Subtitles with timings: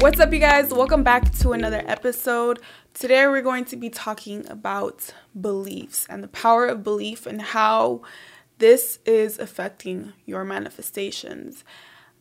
[0.00, 0.72] What's up, you guys?
[0.72, 2.60] Welcome back to another episode.
[2.94, 8.00] Today, we're going to be talking about beliefs and the power of belief and how
[8.56, 11.64] this is affecting your manifestations.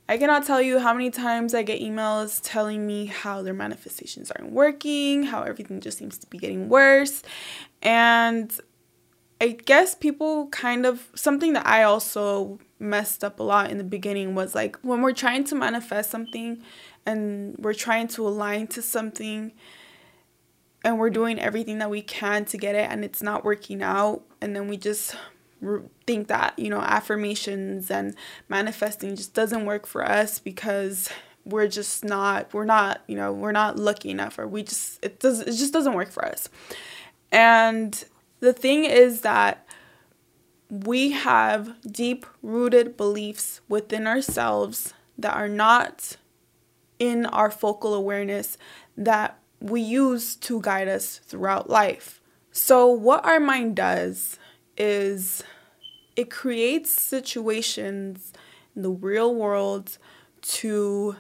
[0.10, 4.30] I cannot tell you how many times I get emails telling me how their manifestations
[4.30, 7.24] aren't working, how everything just seems to be getting worse.
[7.82, 8.54] And
[9.40, 13.86] I guess people kind of something that I also messed up a lot in the
[13.86, 16.62] beginning was like when we're trying to manifest something
[17.10, 19.52] and we're trying to align to something
[20.84, 24.24] and we're doing everything that we can to get it and it's not working out.
[24.42, 25.16] And then we just
[26.08, 28.16] think that you know affirmations and
[28.48, 31.10] manifesting just doesn't work for us because
[31.44, 35.20] we're just not we're not you know we're not lucky enough or we just it
[35.20, 36.48] does it just doesn't work for us.
[37.32, 38.06] And
[38.40, 39.68] the thing is that
[40.70, 46.16] we have deep rooted beliefs within ourselves that are not
[47.00, 48.58] in our focal awareness
[48.98, 52.22] that we use to guide us throughout life.
[52.52, 54.38] So, what our mind does
[54.78, 55.44] is
[56.16, 58.34] it creates situations
[58.76, 59.98] in the real world
[60.42, 61.16] to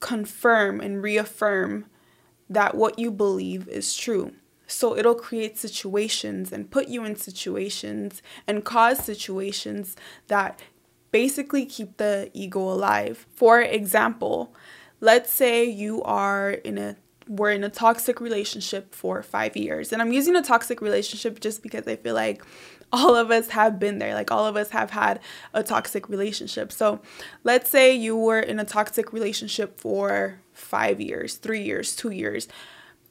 [0.00, 1.86] confirm and reaffirm
[2.48, 4.32] that what you believe is true.
[4.66, 9.96] So it'll create situations and put you in situations and cause situations
[10.28, 10.60] that
[11.10, 13.26] basically keep the ego alive.
[13.34, 14.54] For example,
[15.02, 16.96] let's say you are in a
[17.28, 19.92] we're in a toxic relationship for 5 years.
[19.92, 22.42] And I'm using a toxic relationship just because I feel like
[22.92, 24.14] all of us have been there.
[24.14, 25.20] Like all of us have had
[25.54, 26.72] a toxic relationship.
[26.72, 27.00] So,
[27.44, 32.48] let's say you were in a toxic relationship for 5 years, 3 years, 2 years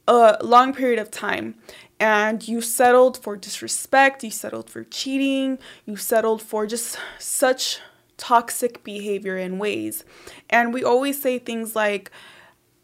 [0.07, 1.55] a long period of time
[1.99, 7.79] and you settled for disrespect, you settled for cheating, you settled for just such
[8.21, 10.05] toxic behavior in ways.
[10.49, 12.11] And we always say things like,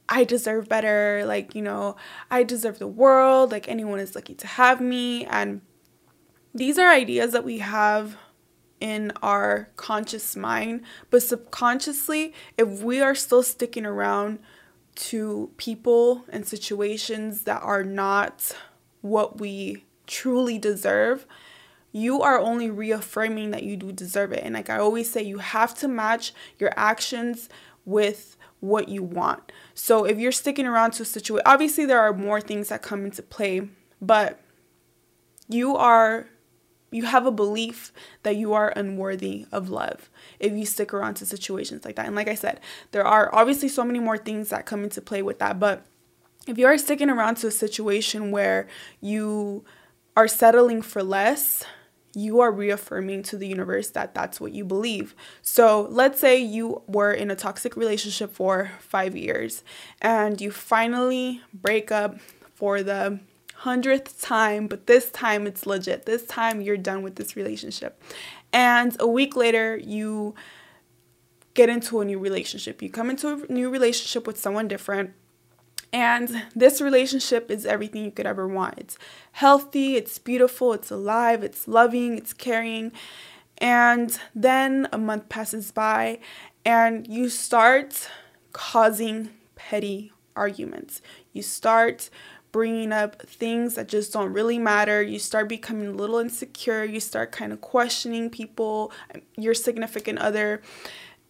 [0.09, 1.95] I deserve better, like, you know,
[2.31, 5.25] I deserve the world, like, anyone is lucky to have me.
[5.25, 5.61] And
[6.55, 8.17] these are ideas that we have
[8.79, 14.39] in our conscious mind, but subconsciously, if we are still sticking around
[14.95, 18.55] to people and situations that are not
[19.01, 21.27] what we truly deserve,
[21.97, 24.43] you are only reaffirming that you do deserve it.
[24.43, 27.49] And like I always say, you have to match your actions
[27.85, 29.51] with what you want.
[29.73, 33.03] So if you're sticking around to a situation, obviously there are more things that come
[33.03, 33.69] into play,
[34.01, 34.39] but
[35.49, 36.27] you are
[36.89, 37.91] you have a belief
[38.23, 40.09] that you are unworthy of love
[40.39, 42.05] if you stick around to situations like that.
[42.05, 45.21] And like I said, there are obviously so many more things that come into play
[45.21, 45.85] with that, but
[46.47, 48.67] if you are sticking around to a situation where
[49.01, 49.65] you
[50.15, 51.65] are settling for less,
[52.17, 55.15] you are reaffirming to the universe that that's what you believe.
[55.41, 59.63] So, let's say you were in a toxic relationship for 5 years
[60.01, 62.19] and you finally break up
[62.55, 63.19] for the
[63.57, 66.05] hundredth time, but this time it's legit.
[66.05, 68.01] This time you're done with this relationship.
[68.51, 70.33] And a week later, you
[71.53, 72.81] get into a new relationship.
[72.81, 75.13] You come into a new relationship with someone different.
[75.93, 78.75] And this relationship is everything you could ever want.
[78.77, 78.97] It's
[79.33, 82.91] healthy, it's beautiful, it's alive, it's loving, it's caring.
[83.57, 86.19] And then a month passes by,
[86.65, 88.09] and you start
[88.53, 91.01] causing petty arguments.
[91.33, 92.09] You start
[92.51, 95.01] bringing up things that just don't really matter.
[95.01, 96.83] You start becoming a little insecure.
[96.83, 98.91] You start kind of questioning people,
[99.35, 100.61] your significant other,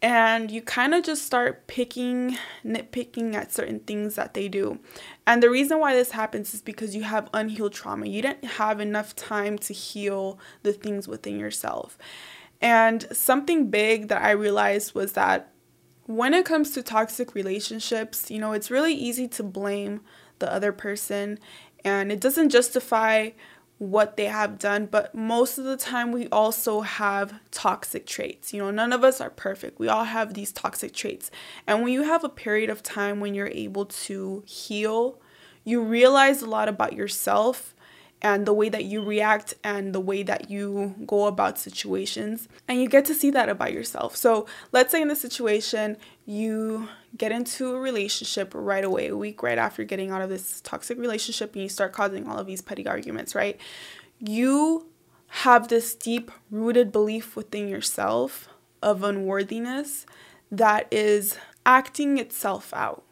[0.02, 4.80] and you kind of just start picking, nitpicking at certain things that they do.
[5.26, 8.06] And the reason why this happens is because you have unhealed trauma.
[8.06, 11.98] You didn't have enough time to heal the things within yourself.
[12.62, 15.52] And something big that I realized was that
[16.06, 20.02] when it comes to toxic relationships, you know, it's really easy to blame
[20.40, 21.40] the other person
[21.84, 23.30] and it doesn't justify
[23.78, 28.54] what they have done, but most of the time we also have toxic traits.
[28.54, 29.80] You know, none of us are perfect.
[29.80, 31.30] We all have these toxic traits.
[31.68, 35.20] And when you have a period of time when you're able to heal,
[35.64, 37.76] you realize a lot about yourself
[38.22, 42.48] and the way that you react and the way that you go about situations.
[42.68, 44.16] And you get to see that about yourself.
[44.16, 49.42] So, let's say in this situation, you get into a relationship right away, a week
[49.42, 52.62] right after getting out of this toxic relationship, and you start causing all of these
[52.62, 53.60] petty arguments, right?
[54.20, 54.88] You
[55.28, 58.48] have this deep rooted belief within yourself
[58.82, 60.06] of unworthiness
[60.52, 63.04] that is acting itself out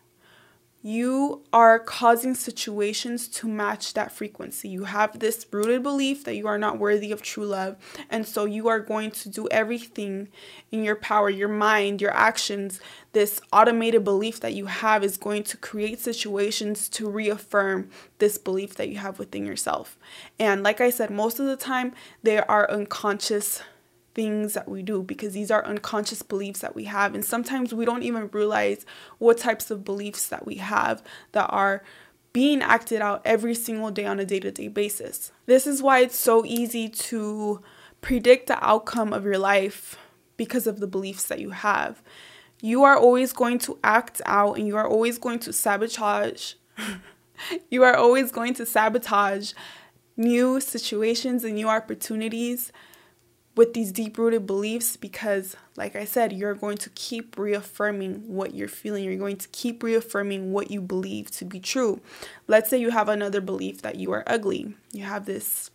[0.85, 4.69] you are causing situations to match that frequency.
[4.69, 7.75] You have this rooted belief that you are not worthy of true love.
[8.07, 10.27] And so you are going to do everything
[10.71, 12.79] in your power, your mind, your actions.
[13.13, 17.89] This automated belief that you have is going to create situations to reaffirm
[18.19, 19.97] this belief that you have within yourself.
[20.37, 23.63] And like I said, most of the time, they are unconscious
[24.15, 27.13] things that we do because these are unconscious beliefs that we have.
[27.13, 28.85] And sometimes we don't even realize
[29.19, 31.03] what types of beliefs that we have
[31.33, 31.83] that are
[32.33, 35.31] being acted out every single day on a day to day basis.
[35.45, 37.61] This is why it's so easy to
[38.01, 39.97] predict the outcome of your life
[40.37, 42.01] because of the beliefs that you have.
[42.61, 46.53] You are always going to act out and you are always going to sabotage.
[47.69, 49.53] you are always going to sabotage
[50.17, 52.71] new situations and new opportunities
[53.55, 58.53] with these deep rooted beliefs because, like I said, you're going to keep reaffirming what
[58.53, 59.03] you're feeling.
[59.05, 62.01] You're going to keep reaffirming what you believe to be true.
[62.47, 64.73] Let's say you have another belief that you are ugly.
[64.91, 65.71] You have this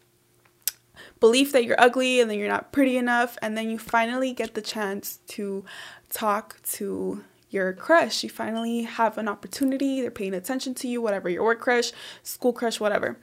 [1.21, 4.55] belief that you're ugly and then you're not pretty enough, and then you finally get
[4.55, 5.65] the chance to
[6.11, 8.23] talk to your crush.
[8.23, 11.93] You finally have an opportunity, they're paying attention to you, whatever, your work crush,
[12.23, 13.19] school crush, whatever.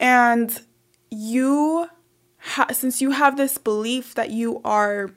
[0.00, 0.60] And
[1.10, 1.88] you
[2.46, 5.10] ha- since you have this belief that you are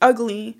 [0.00, 0.58] ugly,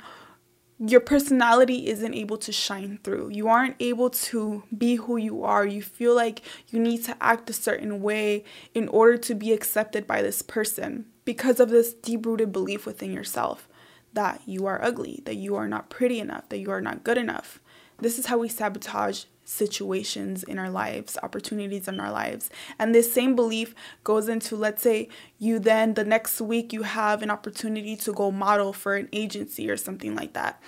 [0.78, 3.30] your personality isn't able to shine through.
[3.30, 5.66] You aren't able to be who you are.
[5.66, 8.44] You feel like you need to act a certain way
[8.74, 13.12] in order to be accepted by this person because of this deep rooted belief within
[13.12, 13.68] yourself
[14.12, 17.16] that you are ugly, that you are not pretty enough, that you are not good
[17.16, 17.60] enough.
[17.98, 22.50] This is how we sabotage situations in our lives, opportunities in our lives.
[22.78, 23.74] And this same belief
[24.04, 25.08] goes into, let's say,
[25.38, 29.70] you then the next week you have an opportunity to go model for an agency
[29.70, 30.62] or something like that.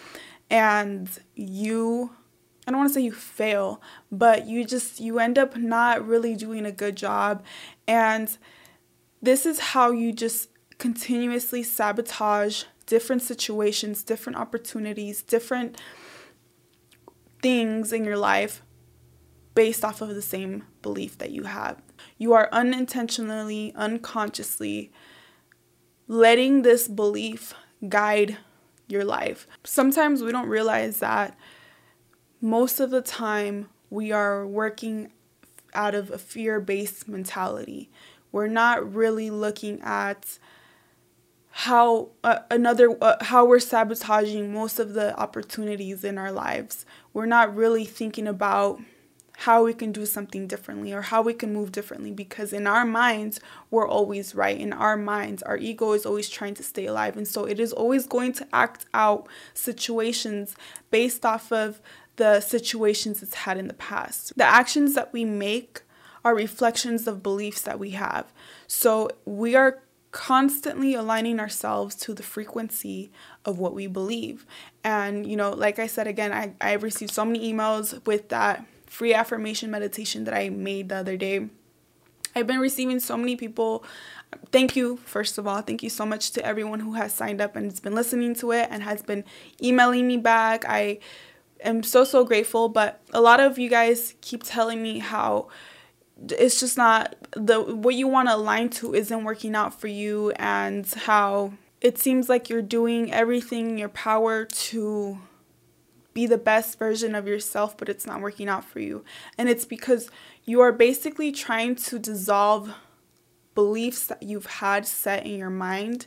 [0.51, 2.11] And you,
[2.67, 3.81] I don't want to say you fail,
[4.11, 7.43] but you just, you end up not really doing a good job.
[7.87, 8.37] And
[9.23, 15.81] this is how you just continuously sabotage different situations, different opportunities, different
[17.45, 18.63] things in your life
[19.55, 21.83] based off of the same belief that you have.
[22.17, 24.91] You are unintentionally, unconsciously
[26.09, 27.53] letting this belief
[27.87, 28.39] guide
[28.89, 29.47] your life.
[29.63, 31.37] Sometimes we don't realize that
[32.41, 35.13] most of the time we are working
[35.75, 37.91] out of a fear based mentality.
[38.33, 40.39] We're not really looking at
[41.57, 46.85] how uh, another uh, how we're sabotaging most of the opportunities in our lives.
[47.13, 48.81] We're not really thinking about
[49.37, 52.85] how we can do something differently or how we can move differently because in our
[52.85, 53.39] minds
[53.71, 54.59] we're always right.
[54.59, 57.17] In our minds our ego is always trying to stay alive.
[57.17, 60.57] And so it is always going to act out situations
[60.91, 61.81] based off of
[62.17, 64.37] the situations it's had in the past.
[64.37, 65.83] The actions that we make
[66.25, 68.33] are reflections of beliefs that we have.
[68.67, 73.11] So we are constantly aligning ourselves to the frequency
[73.45, 74.47] of what we believe
[74.85, 78.65] and you know like i said again i, I received so many emails with that
[78.95, 81.49] free affirmation meditation that I made the other day.
[82.37, 83.85] I've been receiving so many people.
[84.53, 85.63] Thank you, first of all.
[85.63, 88.53] Thank you so much to everyone who has signed up and has been listening to
[88.53, 89.25] it and has been
[89.61, 90.65] emailing me back.
[90.69, 91.01] I
[91.61, 92.69] am so, so grateful.
[92.69, 95.49] But a lot of you guys keep telling me how
[96.31, 100.31] it's just not the what you want to align to isn't working out for you
[100.37, 105.19] and how it seems like you're doing everything in your power to
[106.15, 109.05] be the best version of yourself, but it's not working out for you.
[109.37, 110.09] And it's because
[110.45, 112.73] you are basically trying to dissolve
[113.55, 116.07] beliefs that you've had set in your mind.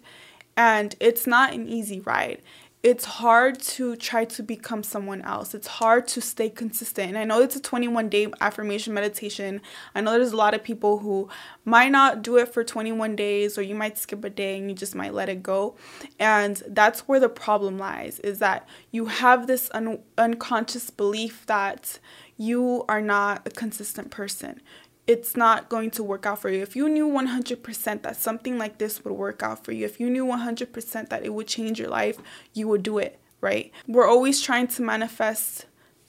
[0.56, 2.42] And it's not an easy ride
[2.88, 5.54] it's hard to try to become someone else.
[5.54, 7.10] It's hard to stay consistent.
[7.10, 9.60] And I know it's a 21 day affirmation meditation.
[9.94, 11.28] I know there's a lot of people who
[11.66, 14.76] might not do it for 21 days or you might skip a day and you
[14.76, 15.76] just might let it go.
[16.18, 22.00] And that's where the problem lies is that you have this un- unconscious belief that
[22.38, 24.62] you are not a consistent person
[25.08, 26.62] it's not going to work out for you.
[26.62, 30.10] If you knew 100% that something like this would work out for you, if you
[30.10, 32.18] knew 100% that it would change your life,
[32.54, 33.72] you would do it, right?
[33.88, 35.66] We're always trying to manifest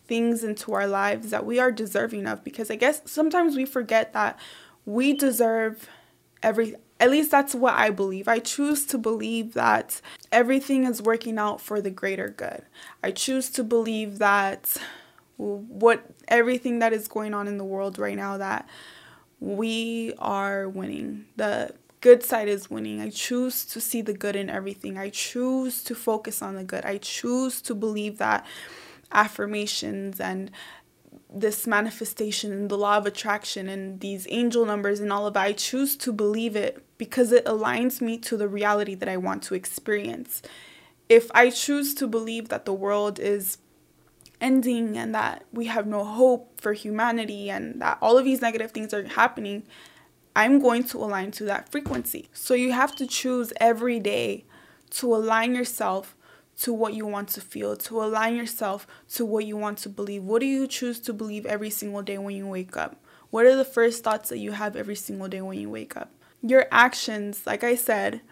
[0.08, 4.12] things into our lives that we are deserving of because I guess sometimes we forget
[4.14, 4.38] that
[4.84, 5.88] we deserve
[6.42, 8.26] every at least that's what I believe.
[8.26, 10.00] I choose to believe that
[10.32, 12.62] everything is working out for the greater good.
[13.04, 14.76] I choose to believe that
[15.38, 18.68] what everything that is going on in the world right now that
[19.40, 21.26] we are winning.
[21.36, 23.00] The good side is winning.
[23.00, 24.98] I choose to see the good in everything.
[24.98, 26.84] I choose to focus on the good.
[26.84, 28.44] I choose to believe that
[29.12, 30.50] affirmations and
[31.32, 35.44] this manifestation and the law of attraction and these angel numbers and all of that.
[35.44, 39.42] I choose to believe it because it aligns me to the reality that I want
[39.44, 40.42] to experience.
[41.08, 43.58] If I choose to believe that the world is
[44.40, 48.70] ending and that we have no hope for humanity and that all of these negative
[48.70, 49.64] things are happening,
[50.36, 52.28] I'm going to align to that frequency.
[52.32, 54.44] So you have to choose every day
[54.90, 56.14] to align yourself
[56.58, 60.24] to what you want to feel, to align yourself to what you want to believe.
[60.24, 62.96] What do you choose to believe every single day when you wake up?
[63.30, 66.10] What are the first thoughts that you have every single day when you wake up?
[66.42, 68.22] Your actions, like I said,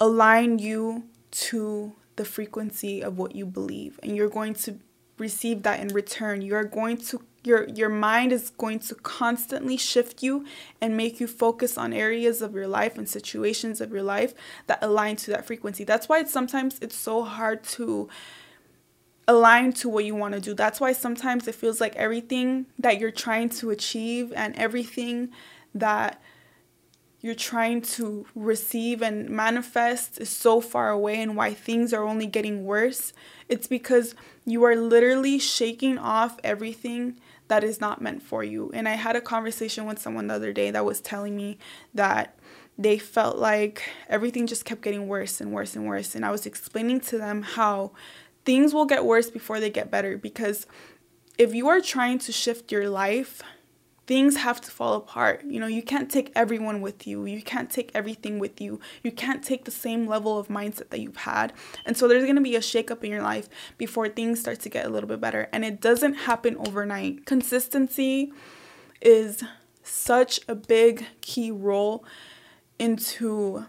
[0.00, 4.78] align you to the frequency of what you believe, and you're going to
[5.18, 6.42] receive that in return.
[6.42, 10.44] You're going to your your mind is going to constantly shift you
[10.80, 14.34] and make you focus on areas of your life and situations of your life
[14.66, 15.84] that align to that frequency.
[15.84, 18.08] That's why it's sometimes it's so hard to
[19.28, 20.54] align to what you want to do.
[20.54, 25.30] That's why sometimes it feels like everything that you're trying to achieve and everything
[25.74, 26.20] that
[27.26, 32.28] you're trying to receive and manifest is so far away and why things are only
[32.28, 33.12] getting worse.
[33.48, 34.14] It's because
[34.44, 37.18] you are literally shaking off everything
[37.48, 38.70] that is not meant for you.
[38.72, 41.58] And I had a conversation with someone the other day that was telling me
[41.94, 42.38] that
[42.78, 46.14] they felt like everything just kept getting worse and worse and worse.
[46.14, 47.90] And I was explaining to them how
[48.44, 50.68] things will get worse before they get better because
[51.38, 53.42] if you are trying to shift your life
[54.06, 55.44] things have to fall apart.
[55.44, 57.24] You know, you can't take everyone with you.
[57.24, 58.80] You can't take everything with you.
[59.02, 61.52] You can't take the same level of mindset that you've had.
[61.84, 63.48] And so there's going to be a shakeup in your life
[63.78, 65.48] before things start to get a little bit better.
[65.52, 67.26] And it doesn't happen overnight.
[67.26, 68.32] Consistency
[69.00, 69.42] is
[69.82, 72.04] such a big key role
[72.78, 73.66] into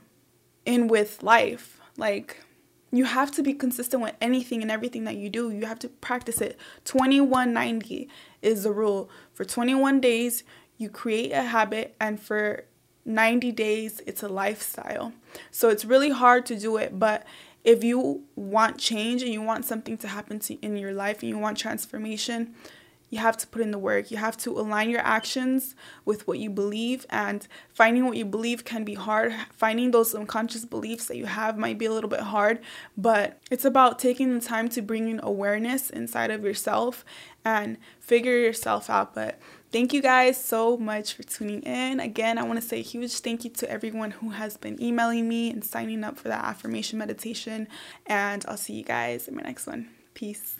[0.66, 1.80] in with life.
[1.98, 2.44] Like
[2.92, 5.52] you have to be consistent with anything and everything that you do.
[5.52, 6.58] You have to practice it.
[6.86, 8.10] 2190
[8.42, 9.10] is the rule.
[9.34, 10.44] For 21 days,
[10.78, 12.66] you create a habit, and for
[13.06, 15.14] 90 days, it's a lifestyle.
[15.52, 17.26] So it's really hard to do it, but
[17.64, 21.30] if you want change and you want something to happen to in your life and
[21.30, 22.56] you want transformation,
[23.10, 24.12] you have to put in the work.
[24.12, 28.66] You have to align your actions with what you believe, and finding what you believe
[28.66, 29.34] can be hard.
[29.52, 32.60] Finding those unconscious beliefs that you have might be a little bit hard,
[32.98, 37.06] but it's about taking the time to bring in awareness inside of yourself
[37.46, 39.16] and figure yourself out.
[39.16, 39.40] But
[39.72, 42.02] thank you guys so much for tuning in.
[42.02, 45.30] Again, I want to say a huge thank you to everyone who has been emailing
[45.30, 47.70] me and signing up for that affirmation meditation,
[48.06, 49.88] and I'll see you guys in my next one.
[50.14, 50.58] Peace.